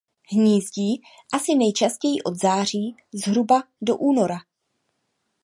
Hnízdí 0.29 1.01
asi 1.33 1.55
nejčastěji 1.55 2.21
od 2.21 2.35
záři 2.35 2.77
zhruba 3.25 3.63
do 3.81 3.97
února. 3.97 4.37